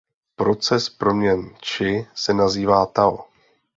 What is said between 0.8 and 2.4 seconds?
proměn čchi se